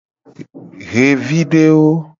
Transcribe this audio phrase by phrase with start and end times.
[0.89, 1.87] Xevidewo.